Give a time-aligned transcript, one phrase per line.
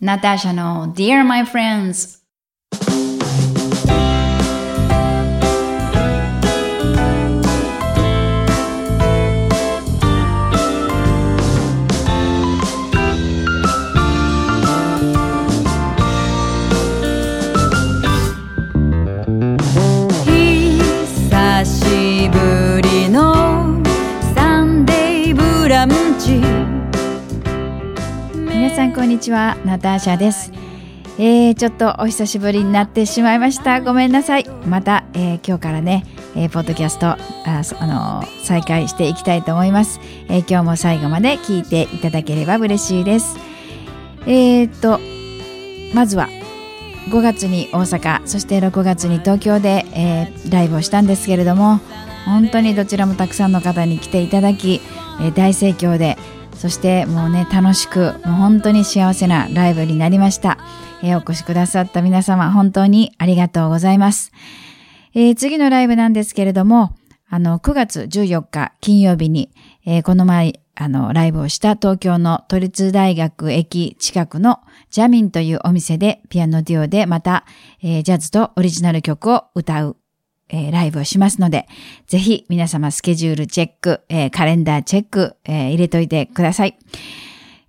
[0.00, 2.18] ナターシャの Dear My Friends
[28.86, 29.56] んこんにちは。
[29.64, 30.52] ナターシャです。
[31.18, 33.80] えー、ちょっとお久しぶりになってしまいました。
[33.80, 34.48] ごめんなさい。
[34.66, 36.04] また、えー今日からね、
[36.36, 43.36] えーポッドキャストあそあのー再開していきたいと思います、えー今日も最後まで聞いていただければ嬉しいです。
[44.26, 45.00] えー、っと
[45.94, 46.28] まずは
[47.10, 51.80] 5月に大阪そして6月に東京で、えーライブをしたんですけれども
[52.24, 54.80] 本当にどちらもたくさんの方に来ていただき、
[55.20, 56.16] えー大盛況で
[56.58, 60.58] そしてもうね楽しくもう本当に幸せなライブになりました、
[61.02, 64.32] えーお越しくださった皆様本当にありがとうございます、
[65.14, 66.96] えー次のライブなんですけれども
[67.28, 69.50] あの9月14日金曜日に、
[69.84, 74.60] えーこの前あのライブをした東京の都立大学駅近くの
[74.90, 77.46] ジャミンというお店でピアノデュオでまた、
[77.82, 79.96] えージャズとオリジナル曲を歌う、
[80.48, 81.66] えーライブをしますので、
[82.06, 86.78] ぜひ皆様スケジュールチェック、えーカレンダーチェック、えー入れといてください。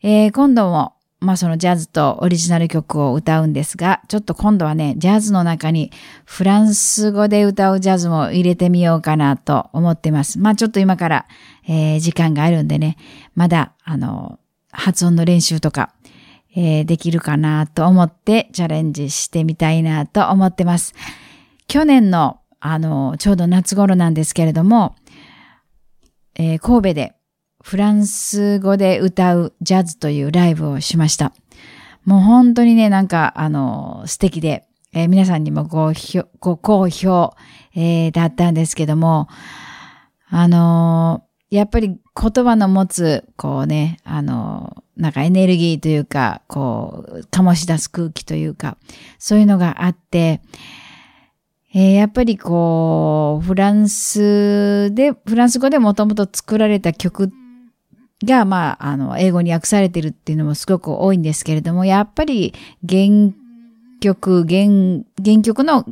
[0.03, 5.92] えー今度も、まあそのジャズとオリジナル曲を歌うんですが、ちょっと今度はね、ジャズの中に
[6.25, 10.38] フランス語で歌うジャズも入れてみようかなと思ってます。
[10.38, 11.25] まあちょっと今から、
[11.67, 12.98] えー時間があるんでね、
[13.33, 14.39] まだ、あの、
[14.72, 15.94] 発音の練習とか、
[16.55, 20.94] えーできるかなと思ってチャレンジしてみたいなと思ってます。
[21.67, 24.96] 去年の、あの、ちょうど夏頃なんですけれども、
[26.36, 27.14] えー神戸で
[27.64, 31.34] フランス語で歌うジャズというライブをしました。
[32.06, 35.92] もう本当にね、なんか、あの、素敵で、えー皆さんにもご
[36.40, 37.34] ご好評、
[37.76, 39.28] えーだったんですけども、
[40.30, 48.78] あのやっぱり言葉の持つ、こうね、あのなんかエネルギーというか、こう、醸し出す空気というか、
[49.20, 50.42] そういうのがあって、
[51.80, 57.32] えーやっぱりこう、フランスで、フランス語でもともと作られた曲
[58.26, 62.55] が、まあ、あの、英語に訳されてるっていうのもすごく多いんですけれども、やっぱり
[62.89, 63.32] 原
[63.99, 65.86] 曲、原、原曲の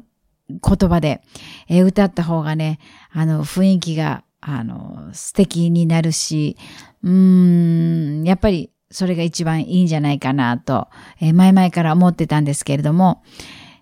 [0.49, 1.21] 言葉で、
[1.69, 2.79] えー歌った方がね、
[3.11, 6.57] あの、雰囲気が、あの、素敵になるし、
[7.03, 10.87] うーん、やっぱりそれが一番いいんじゃないかなと、
[11.21, 13.21] えー前々から思ってたんですけれども、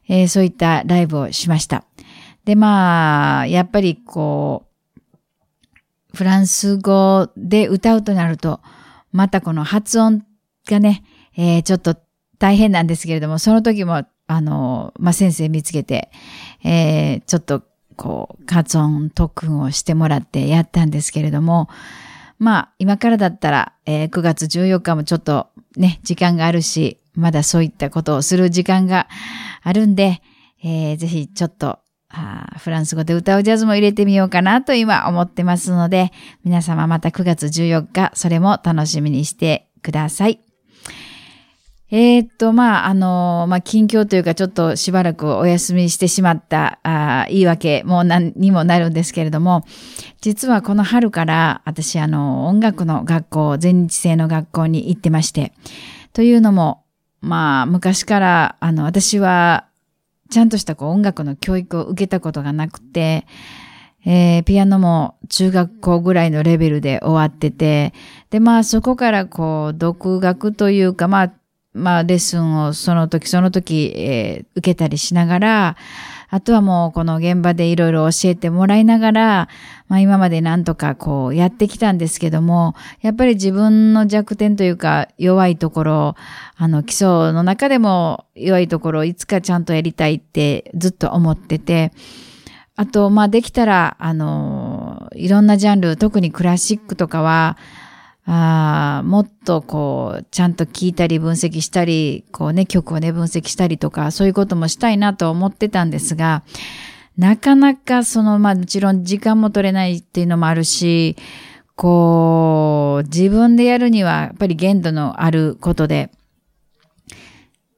[0.07, 1.85] えーそういったライブをしました。
[2.45, 8.59] で、まあ、やっぱりこう、フランス語で歌うとなると、
[9.11, 10.23] またこの発音
[10.69, 11.03] がね、
[11.37, 11.95] えーちょっと
[12.39, 16.11] 大変なんですけれども、その時も、あの、まあ、先生見つけて、
[16.63, 17.63] えーちょっと、
[17.95, 21.69] こう、発音特訓をしてもらってやったんですけれども、
[22.39, 25.47] まあ、今からだったら、えー9月14日もちょっと
[25.77, 29.07] ね、時間があるし、まだそういったことをする時間が
[29.61, 30.21] あるんで、
[30.63, 31.79] えーぜひちょっと、
[32.09, 36.11] あフランス語で歌うジャズも入れてみようかなと今思ってますので、
[36.43, 40.39] 皆様また9月14日、それも楽しみにしてください。
[41.95, 49.63] えーっと、まあ、あの、まあ、近況というか、ちょっとしばらくお休みしてしまった、あ言い訳も何にもなるんですけれども、
[50.19, 55.53] 実はこの春から、私、あの、音楽の学校、全日制の学校に行ってまして、
[56.13, 56.82] というのも、
[57.23, 59.65] まあ、昔から、あの、私は、
[60.29, 63.25] ちゃんとしたこう音楽の教育を受けたことがなくて、
[64.05, 67.93] えーピアノも中学校ぐらいのレベルで終わってて、
[68.29, 71.33] で、まあそこからこう、独学というか、まあ、
[71.73, 75.77] まあレッスンをその時その時、えー受けたりしながら、
[76.33, 79.49] あとはもうこの現場でいろいろ教えてもらいながら、
[79.87, 86.15] まあ今までなんとかこうやってきたんですけども、やっぱり自分の弱点というか弱いところ、
[86.55, 91.91] あの基礎の中でも弱いところをいつかちゃんとやりたいってずっと思ってて、
[92.75, 97.59] あと、まあできたら、あの、いろんなジャンル、特にクラシックとかは、
[98.25, 106.43] あもっとこう、ちゃんと聞いたり分析したり、こうね、曲をね、分析したりとか、そういうこともしたいなと思ってたんですが、
[107.17, 111.17] なかなかその、まあもちろん時間も取れないっていうのもあるし、
[111.75, 116.09] こう、自分でやるにはやっぱり限度のあることで、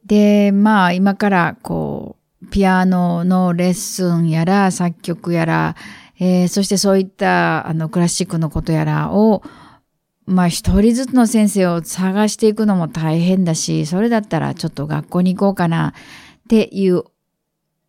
[0.06, 5.76] で、まあ今からこう、ピアノのレッスンやら作曲やら、
[6.20, 9.44] えーそしてそういったあのクラシックのことやらを
[10.26, 15.94] まあ一人ずつの先生を探していくのも大変だし、それだったらちょっと学校に行こうかなっ
[16.50, 17.04] ていう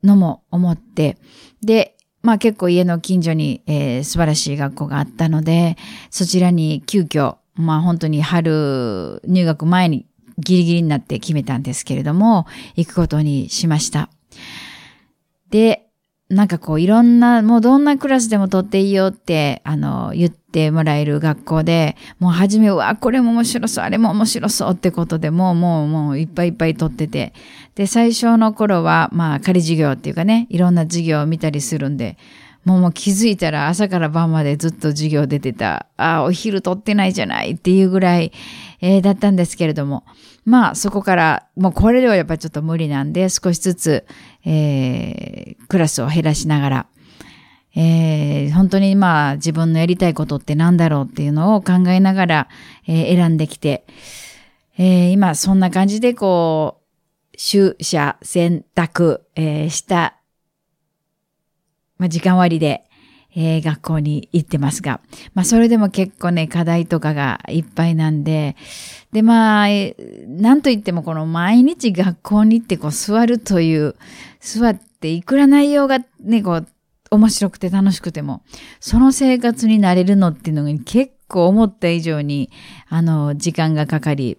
[0.03, 1.17] のも思って、
[1.63, 5.77] で、まあ結構家の近所に、えー、素晴らしい学校があったので、
[6.11, 10.07] そちらに急遽、まあ本当に春入学前に
[10.39, 14.11] ギリギリになって決めたんですけれども、行くことにしました。
[15.51, 15.86] で、
[16.29, 27.33] なんかこういろんな、もうどんなクラスでも取っていいよって、あの、言ってもらえる学校で、もう初めわ、これも面白そう、あれも面白そうってことでもう、もう、もういっぱいいっぱい取ってて。
[27.77, 32.17] で、最初の頃は、まあ仮授業っていうかね、いろんな授業を見たりするんで、
[32.67, 35.87] もう気づいたら朝から晩までずっと授業出てた。
[35.97, 38.33] ああ、お昼取ってないじゃないっていうぐらい、
[38.81, 40.05] えー、だったんですけれども。
[40.45, 44.07] まあそこから、もうこれではやっぱちょっと無理なんで、少しずつ、
[44.45, 46.87] えー、クラスを減らしながら、
[47.77, 52.49] えー、本当にまあ自分のやりたいことって何だろうっていうのを考えながら、
[52.89, 53.87] えー、選んできて、
[54.77, 56.87] えー、今そんな感じでこう、
[57.37, 60.17] 取捨選択、えー、した
[61.99, 62.85] まあ、時間割で、
[63.35, 65.01] えー、学校に行ってますが、
[65.35, 68.57] まあ、それでも結構ね、課題とかがいっぱいなんで、
[69.13, 69.69] で、まあ、
[70.27, 73.95] なんといってもこの毎日学校に行ってこう座るという、
[74.41, 76.67] 座っていくら内容がね、こう、
[77.11, 78.43] 面白くて楽しくても、
[78.81, 82.51] その生活になれるのっていうのが結構思った以上に、
[82.89, 84.39] あの、時間がかかり、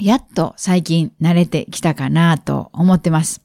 [0.00, 3.42] やっと最近慣れてきたかなと思ってます。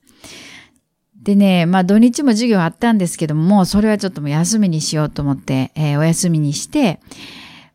[1.30, 7.00] でね、まあ土日も授業あったんですけども、もうそれはちょっともう休みにしようと思って、えー、お休みにして、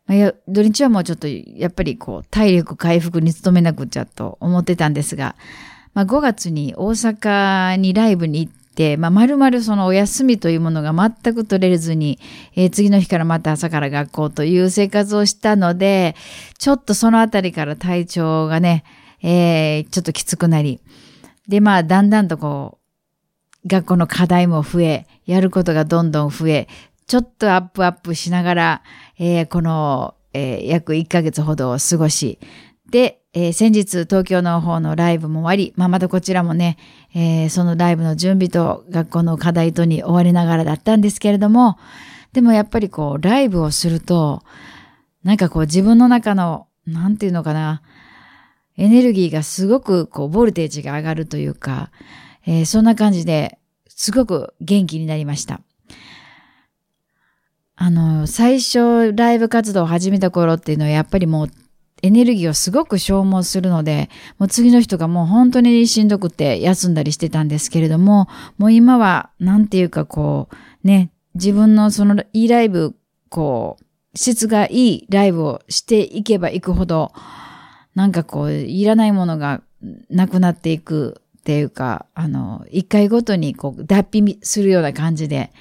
[0.06, 5.36] まあ、土日はもうちょっとやっぱりこう体力回復に努めなくちゃと思ってたんですが、
[5.92, 12.18] まあ5月に大阪にライブに行って、まあ丸々そのお休みというものが全く取れずに、
[12.56, 16.16] えー、次の日からまた朝から学校という生活をしたので、
[16.58, 18.82] ちょっとそのあたりから体調がね、
[19.22, 20.80] えー、ちょっときつくなり、
[21.46, 22.83] でまあだんだんとこう、
[23.66, 26.68] 学校の課題も増え、やることがどんどん増え、
[27.06, 28.82] ちょっとアップアップしながら、
[29.18, 32.38] えー、この、えー、約1ヶ月ほどを過ごし、
[32.90, 36.76] で、えー、先日東京の方のライブも終わり、まあ、またこちらもね、
[37.14, 41.78] え、そのライブの準備と学校の課題とに追われながらだったんですけれども、
[42.32, 44.42] でもやっぱりこう、ライブをすると、
[45.24, 47.82] なんかこう自分の中の、なんていうのかな、
[48.76, 51.90] エネルギーがすごくこう、ボルテージが上がるというか、
[52.46, 53.58] えー、そんな感じで
[53.88, 55.60] すごく元気になりました。
[57.76, 61.48] あの、最初ライブ活動を始めた頃っていうのはやっぱりもう
[62.02, 72.94] エネルギーをすごく消耗するので、もう次の人がもう本当にしんどくて休んだりしてたんですけれども、もう今はなんていうかこう、ね、自分のそのいいライブ、
[73.30, 73.84] こう、
[74.16, 77.12] 質がいいライブをしていけばいくほど、
[77.94, 79.62] なんかこう、いらないものが
[80.10, 85.52] なくなっていくっていうか、あの、一回ごとにこう、脱皮するような感じで、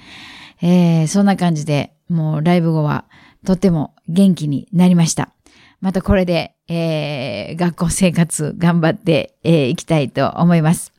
[0.62, 3.04] えー、そんな感じで、もうライブ後は
[3.44, 5.34] とっても元気になりました。
[5.82, 10.94] またこれで、えー、学校生活頑張ってい、えー、きたいと思います。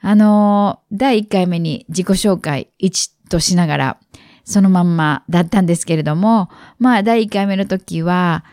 [0.00, 3.98] あのー、第1回目に自己紹介1としながら、
[4.42, 8.44] そのまんまだったんですけれども、まあ第1回目の時は、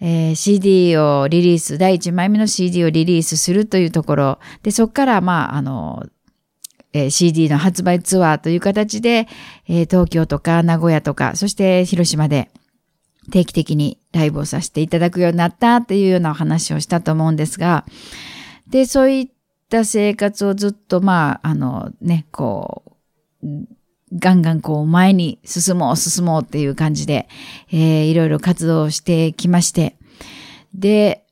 [0.00, 6.04] えー、CD をリリース、第1枚目の CD をリリースするというところ、で、そこから、まあ、あの、
[6.92, 9.28] えー、CD の発売ツアーという形で、
[9.68, 12.50] えー、東京とか名古屋とか、そして広島で
[13.30, 17.84] 定期的にライブをさせていただくようになったっていうようなお話をしたと思うんですが、
[18.68, 19.28] で、そういっ
[19.68, 22.82] た生活をずっと、まあ、あのね、こ
[23.42, 23.46] う、
[24.12, 27.28] ガンガンこう前に進もう進もうっていう感じで、
[27.72, 29.96] えー、いろいろ活動してきまして。
[30.74, 31.24] で、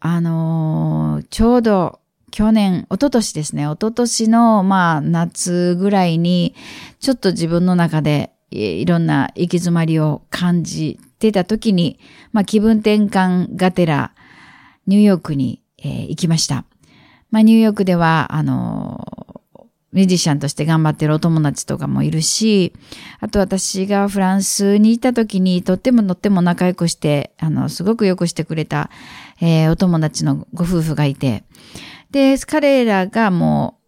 [0.00, 2.00] あのー、ちょうど
[2.36, 6.54] 去年、一昨年ですね、一昨年のまあ夏ぐらいに、
[7.00, 11.98] ちょっと自分の中でいろんな行き詰まりを感じてた時に、
[12.32, 14.12] まあ気分転換がてら
[14.86, 16.64] ニューヨークに、えー、行きました。
[17.30, 18.95] まあニューヨークでは、あの
[19.92, 22.72] ミュージシャンとして頑張ってるお友達とかもいるし、
[23.20, 28.90] あと私がフランスにいた時にとってもとっても仲良くして、あの、すごく良くしてくれた、
[29.40, 31.44] えー、お友達のご夫婦がいて、
[32.10, 33.86] で、彼らがもう、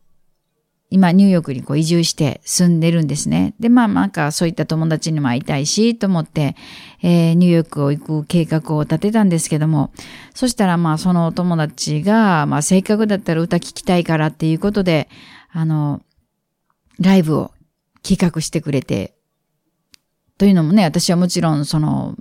[0.90, 3.54] 今ニューヨークにこう移住して住んでるんですね。
[3.60, 6.56] で、まあなんかそういった友達にも会いたいしと思って、
[7.02, 9.92] えー、ニューヨークを行く計画を立てたんですけども、
[10.34, 15.10] そしたらまあそのお友達が、まあせっかくだったら歌聴きたいからっていうことで、
[15.58, 16.02] あの、
[17.00, 17.50] ライブを
[18.04, 19.16] 企画してくれて、
[20.38, 22.14] というのもね、私はもちろんその、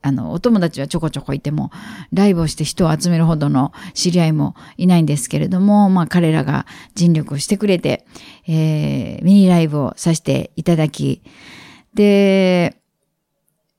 [0.00, 1.70] あの、お友達はちょこちょこいても、
[2.10, 8.06] ライブをして人を集めるほどの知り合いもいないんですけれども、まあ彼らが尽力をしてくれて、
[8.48, 11.22] えー、ミニライブをさせていただき、
[11.92, 12.80] で、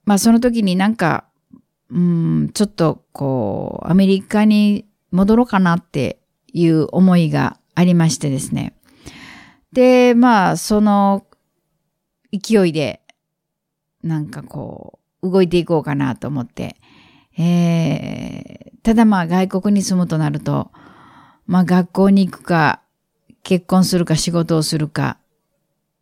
[0.04, 1.24] まあその時になんか、
[1.90, 6.20] うん、ちょっとこう、アメリカに戻ろうかなって
[6.52, 8.76] いう思いがありましてですね。
[9.72, 11.26] で、まあその
[12.32, 13.00] 勢いで、
[14.02, 16.76] なんかこう、動いていこうかなと思って、
[17.38, 20.70] えー、ただまあ外国に住むとなると、
[21.46, 22.80] まあ学校に行くか、
[23.42, 25.18] 結婚するか仕事をするか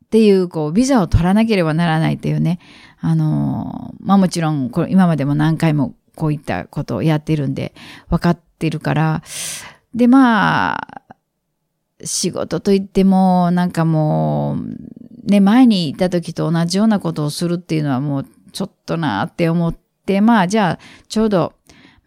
[0.05, 2.59] っていう、こう、ビザを取らなければならないというね、
[3.01, 7.75] あのまあもちろん、これ今までも何回もこういったことをやってるんで、
[8.09, 9.23] 分かってるから、
[9.95, 11.03] でまあ、
[12.05, 14.59] 仕事といっても、なんかも
[15.27, 20.79] う、ね、前にいた時と同じようなことをするっていうのはもうちょっとなって思って、まあじゃあ
[21.09, 21.55] ちょうど、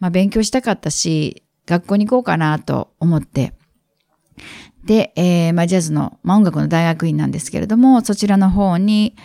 [0.00, 3.54] まあ勉強したかったし、学校に行こうかなと思って、
[4.84, 9.16] で、えー、まあジャズの、まあ音楽の大学院なんですけれども、そちらの方に、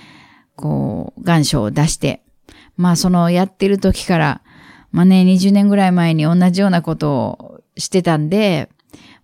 [0.56, 2.24] こう、願書を出して、
[2.78, 4.42] まあそのやってる時から、
[4.92, 8.70] まあね、20年ぐらい前に同じようなことをしてたんで、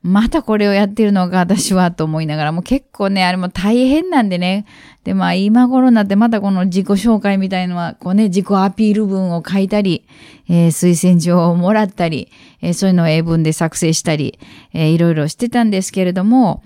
[0.06, 4.68] またこれをやってるのが私はと思いながら、もう結構ね、あれも大変なんでね。
[5.04, 10.08] で、まあ今頃になってまたこの自己紹介みたいのは、こうね、自己アピール文を書いたり、
[10.48, 12.32] えー、推薦状をもらったり、
[12.62, 14.38] えー、そういうのを英文で作成したり、
[14.74, 16.62] えー、いろいろしてたんですけれども、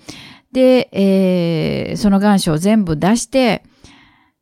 [0.52, 3.62] で、えー、その願書を全部出して、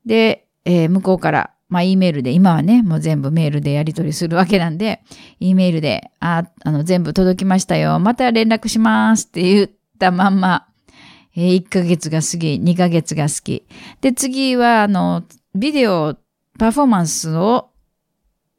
[0.06, 5.02] で、えー、向こうから、まあ、E メールで、今はね、もう全部メールでやり取りするわけなんで、
[5.38, 7.98] E メールで、あ、あの、全部届きましたよ。
[7.98, 10.66] また連絡しますって言ったまんま、
[11.36, 13.62] えー、1ヶ月が過ぎ、2ヶ月が過ぎ。
[14.00, 16.16] で、次は、あの、ビデオ、
[16.58, 17.70] パフォーマンスを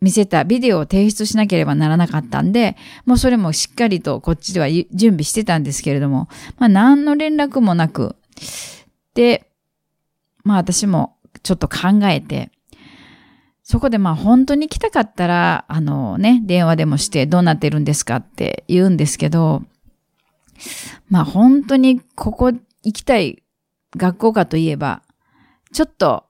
[0.01, 8.15] 見せたビデオを提出しなければならなかったんで、もうそれもしっかりとこっちでは準備してたんですけれども、まあ何の連絡もなく、
[9.13, 9.51] で、
[10.43, 12.51] まあ私もちょっと考えて、
[13.69, 19.61] そこでまあ本当に来たかったら、あのね、電話でもしてどうなってるんですかって言うんですけど、
[21.07, 23.43] まあ本当にここ行きたい
[23.95, 25.03] 学校かといえば、
[25.71, 26.23] ちょっと、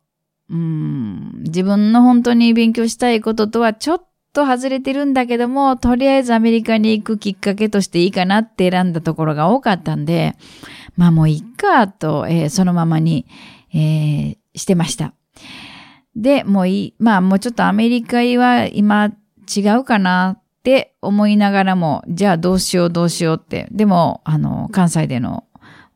[0.49, 4.03] うん、自分の本当に勉強したいこととはちょっ
[4.33, 10.35] と外れてるんだけども、とりあえずアメリカに行くきっかけとしていいかなって選んだところが多かったんで、
[10.97, 13.25] まあもういっかと、えー、そのままに、
[13.73, 15.13] えー、してました。
[16.15, 19.11] で、もういい、まあもうちょっとアメリカは今
[19.55, 23.67] 違うかなって思いながらも、じゃあどうしようどうしようって。
[23.71, 25.45] でも、あの、関西での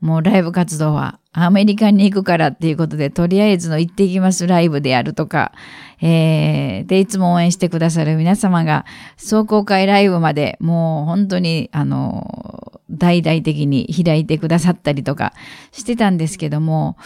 [0.04, 5.54] もうライブ活動はアメリカに行くからっていうことで、とりあえずの行ってきますライブであるとか、
[6.02, 15.34] えー、で、いつも応援してくださる皆様が、壮行会ライブまでもう本当に、あの、大々的に開いてくださったりとか
[15.72, 16.98] してたんですけども、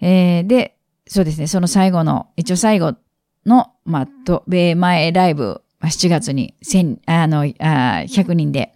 [0.00, 0.75] えー、で、
[1.06, 2.96] そうですね、その最後の、一応最後
[3.44, 8.74] の、まあ、と、米前ライブ、7月に千、あの、あ100人で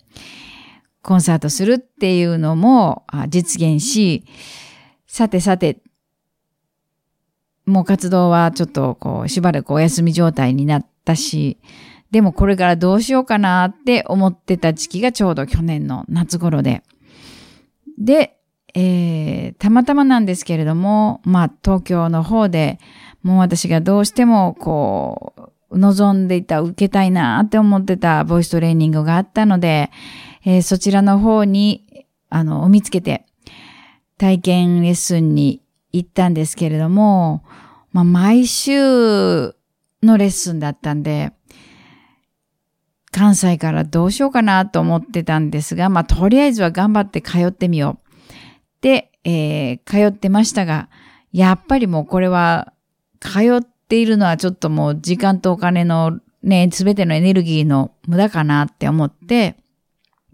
[1.02, 4.24] コンサートするっていうのも実現し、
[5.06, 5.78] さてさて、
[7.66, 11.58] もう活動はちょっとこう、しばらくお休み状態になったし、
[12.10, 16.82] でもこれからどうしようかなって思ってた時期がちょうど去年の夏頃で。
[17.98, 18.39] で、
[18.74, 22.78] えー、たまたまなんですけれども、まあ、東京の方で
[23.22, 25.34] もう私がどうしてもこ
[25.70, 29.90] う、望んでいた、受けたいなって思ってたボイストレーニングがあったので、
[30.44, 33.26] えー、そちらの方に、あの、見つけて、
[34.18, 35.62] 体験レッスンに
[35.92, 37.44] 行ったんですけれども、
[37.92, 39.54] まあ、毎週
[40.02, 41.32] のレッスンだったんで、
[43.12, 48.09] 関西からどうしようかなと思ってたんですが、まあ、とりあえずは頑張って通ってみよう。
[48.80, 50.88] で、えー、通ってましたが、
[51.32, 52.72] やっぱりもうこれは、
[53.20, 59.56] 通っているのはちょっともう時間とお金のね、すべてのエネルギーの無駄かなって思って、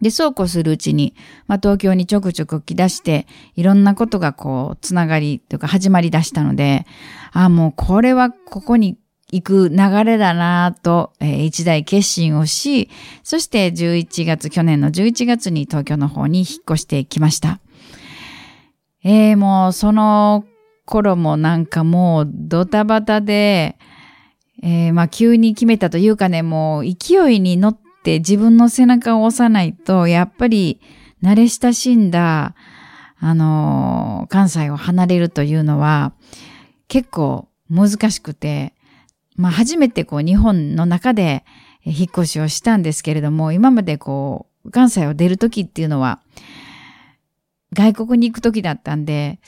[0.00, 1.14] で、そうこうするうちに、
[1.46, 6.86] まあ、東京にちょくちょく来出して、いろんなことがこう、つながりというか始まり出したので、
[7.32, 8.98] ああ、もうこれはここに
[9.32, 12.90] 行く流れだなと、えー、一大決心をし、
[13.24, 17.60] そして11月、去年の11月に東京の方に引っ越してきました。
[19.08, 20.44] えー、もうその
[20.84, 23.78] 頃もなんかもうドタバタで、
[24.64, 30.80] えー、まあ急に決めたというかね、もう勢いに乗って自分の背中を押さないと、やっぱり
[31.22, 32.56] 慣れ親しんだ、
[33.20, 36.12] あのー、関西を離れるというのは
[36.88, 38.75] 結構難しくて、
[39.36, 41.44] まあ初めてこう日本の中で
[41.84, 46.18] 引っ越しをしたんですけれども、今までこう、関西を出るときっていうのは、
[47.73, 49.40] 外国に行くときだったんで、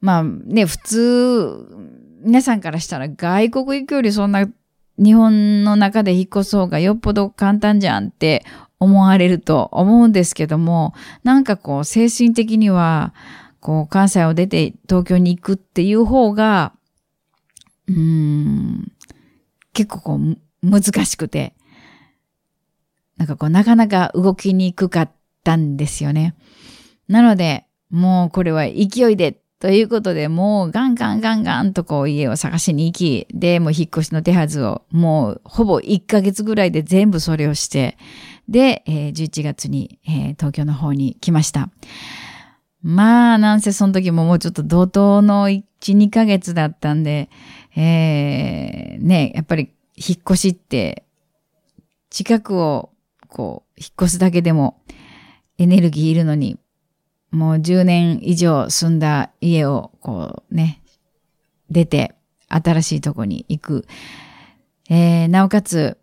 [0.00, 1.66] まあね、普通、
[2.22, 4.46] 皆さんからしたら外国行くよりそんな
[4.98, 8.44] 日本の中で引っ越そうがよっぽど簡単じゃんって
[8.80, 13.14] 思われると思うんですけども、なんかこう精神的には、
[13.60, 16.72] こう関西を出て東京に行くっていう方が、
[17.88, 18.92] うん、
[19.72, 21.54] 結構こう難しくて、
[23.16, 25.10] なんかこうなかなか動きにくかっ
[25.42, 26.36] たんですよね。
[27.08, 37.98] なので、もうこれは勢いでということで、もうガンガンガンガンとこう家を探しに行き、で、もう引っ越しの手はずを、もうほぼ1ヶ月ぐらいで全部それをして、
[38.48, 41.70] で、えー、11月に、えー、東京の方に来ました。
[42.82, 47.28] まあ、なんせその時ももうちょっと怒涛の1、2ヶ月だったんで、
[47.74, 51.04] えー、ね、やっぱり引っ越しって、
[52.10, 52.90] 近くを
[53.26, 54.80] こう、引っ越すだけでも
[55.58, 56.58] エネルギーいるのに、
[57.30, 60.82] もう10年以上住んだ家をこうね、
[61.70, 62.14] 出て
[62.48, 63.86] 新しいとこに行く。
[64.90, 65.98] えー、なおかつ、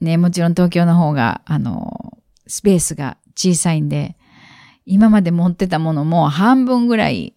[0.00, 4.16] ね、もちろん東京の方が、あの、スペースが小さいんで、
[4.84, 7.34] 今まで持ってたものも半分ぐらい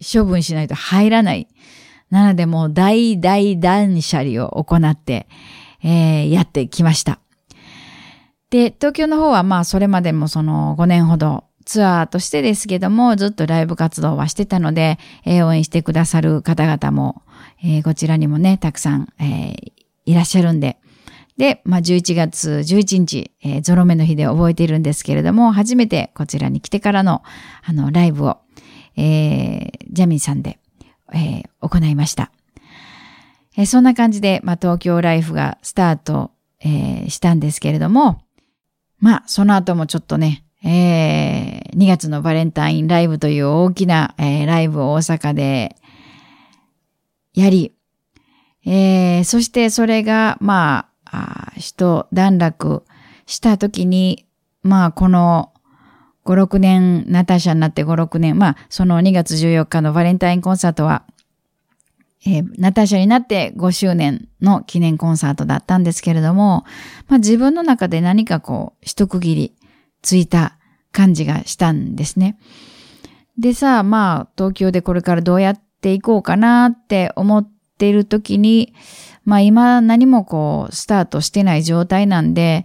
[0.00, 1.48] 処分しないと入らない。
[2.10, 5.28] なのでもう大大断捨離を行って、
[5.82, 7.20] えー、やってきました。
[8.50, 17.22] で、東京の方はまあそれまでもその5年ほどツアーとしてですけども、ずっとライブ活動はしてたので、えー、応援してくださる方々も、
[17.62, 19.72] えー、こちらにもね、たくさん、えー、
[20.06, 20.78] いらっしゃるんで、
[21.36, 27.22] で、まあ、11月11日、え、ゾロ目の日で覚えているんですけれども、初めてこちらに来てからの、
[27.62, 28.38] あの、ライブを、
[28.96, 30.58] え、ジャミンさんで、
[31.12, 32.32] え、行いました。
[33.58, 36.30] え、そんな感じで、まあ、東京ライフがスタート、
[36.64, 38.22] え、したんですけれども、
[39.00, 45.76] まあ、その後もちょっとね、えー、2月のバレンタインライブという大きな、えー、ライブを大阪で
[47.34, 47.72] やり、
[48.66, 52.84] えー、そしてそれが、まあ、あ一段落
[53.26, 54.26] した時に、
[54.62, 55.52] まあ、この
[56.24, 61.04] 5、6年、ナターシャになって5、6年、まあ、その2月14日のバレンタインコンサートは、
[62.26, 66.64] えー、ナターシャになって5周年の記念コンサートだったんですけれども、
[67.06, 69.52] まあ自分の中で何かこう、一区切り
[70.08, 70.56] ついた
[70.90, 72.38] 感じがしたんですね。
[73.36, 78.72] でさ、まあ、東京でこれからどうやっていこうかなって思っている時に、
[79.26, 82.64] まあ今何もこう、スタートしてない状態なんで、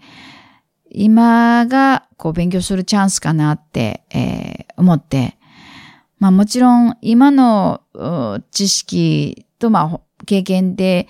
[0.89, 5.37] 今がこう勉強するチャンスかなって、えー、思って、
[6.19, 7.81] まあもちろん今の
[8.51, 11.09] 知識とまあ経験で、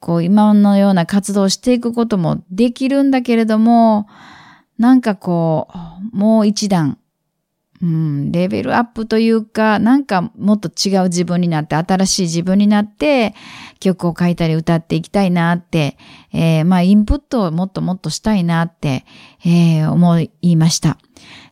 [0.00, 4.06] こう今のような活動をしていくこともできるんだけれども、
[4.78, 5.68] なんかこ
[6.12, 6.98] う、もう一段、
[7.80, 13.34] うん、レベルアップというか、なんかもっと違う自分になって、新しい自分になって、
[13.80, 15.96] 曲を書いたり歌っていきたいなって、
[16.32, 19.04] えー、まあインプットをもっともっとしたいなって、
[19.44, 20.98] えー、思いました。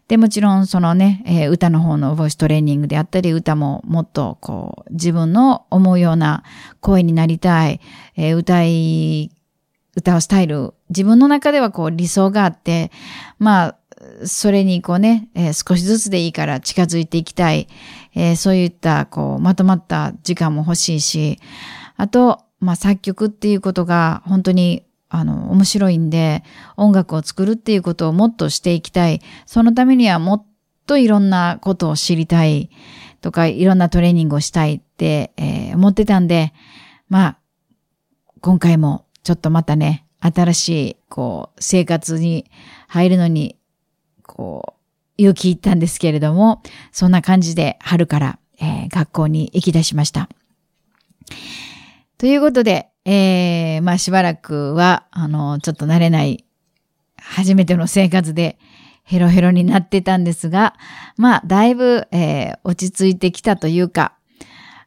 [0.08, 6.44] で、もちろんそのね、えー、歌の方のボイストレーニングであったり、歌ももっとこう、自分の思うような
[6.80, 7.80] 声になりたい、
[8.16, 9.30] えー、歌い
[9.96, 12.92] 歌うスタイル、自分の中ではこう理想があって、
[13.38, 13.76] まあ、
[14.24, 17.66] それにこうね、えー、少しずつでいいから近づいていきたい、
[18.14, 21.40] えー、そういったこうまとまった時間も欲しいし、
[21.96, 26.44] あと、まあ作曲っていうことが本当にあの面白いんで、
[26.76, 29.20] 音楽を作るっていうことをもっとしていきたい。
[29.46, 30.46] そのためにはもっ
[30.87, 32.70] といろんなことを知りたい。
[33.22, 36.52] とか、いろんなトレーニングをしたいって、えー、思ってたんで、
[37.09, 37.38] まあ、
[38.40, 42.48] 今回もちょっとまたね、新しい、こう、生活に
[42.86, 43.56] 入るのに、
[44.22, 44.80] こう、
[45.18, 46.62] 勇気いったんですけれども、
[46.92, 50.28] そんな感じで春から、えー、学校に行き出しました。
[52.18, 56.44] ということで、えー、まあしばらくは、あの、ちょっと慣れない、
[57.16, 58.60] 初めての生活で、
[59.02, 60.74] ヘロヘロになってたんですが、
[61.16, 64.16] まあ、だいぶ、えー、落ち着いてきたというか、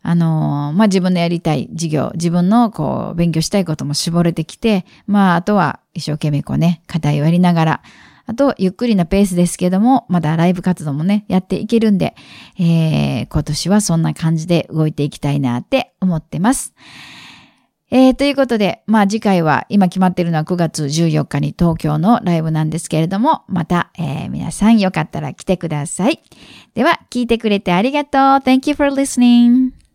[0.01, 7.81] あの、まあ、自分のやりたい授業、自分のこう、勉強したいことも絞れてきて、まあ、あとは一生懸命こうね、課題をやりながら、
[8.25, 12.15] あと、ゆっくりなペースですけども、まだライブ活動もね、やっていけるんで、
[12.59, 16.75] えー、今年はそんな感じで動いていきたいなって思ってます。
[17.91, 26.21] えー、ということで、まあ次回は今決まってるのは9月14日に東京のライブなんですけれども、また、えー、皆さんよかったら来てください。
[26.75, 28.21] では、聞いてくれてありがとう。
[28.21, 29.88] Thank you for listening.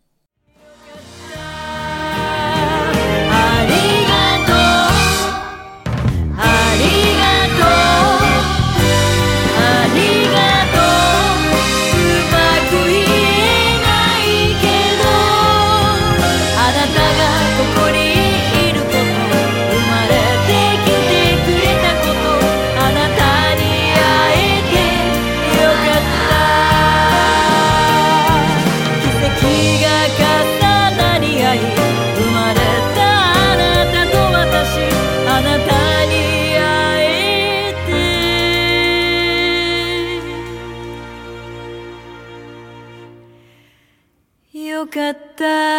[45.15, 45.74] かった